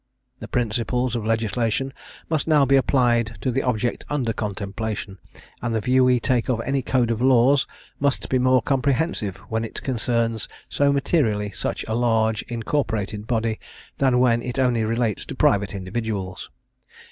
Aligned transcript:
The 0.39 0.47
principles 0.47 1.15
of 1.15 1.27
legislation 1.27 1.93
must 2.27 2.47
now 2.47 2.65
be 2.65 2.75
applied 2.75 3.37
to 3.41 3.51
the 3.51 3.61
object 3.61 4.03
under 4.09 4.33
contemplation; 4.33 5.19
and 5.61 5.75
the 5.75 5.79
view 5.79 6.03
we 6.03 6.19
take 6.19 6.49
of 6.49 6.59
any 6.61 6.81
code 6.81 7.11
of 7.11 7.21
laws 7.21 7.67
must 7.99 8.27
be 8.27 8.39
more 8.39 8.63
comprehensive 8.63 9.37
when 9.47 9.63
it 9.63 9.83
concerns 9.83 10.47
so 10.67 10.91
materially 10.91 11.51
such 11.51 11.85
a 11.87 11.93
large 11.93 12.41
incorporated 12.47 13.27
body, 13.27 13.59
than 13.99 14.17
when 14.17 14.41
it 14.41 14.57
only 14.57 14.83
relates 14.83 15.23
to 15.27 15.35
private 15.35 15.75
individuals. 15.75 16.49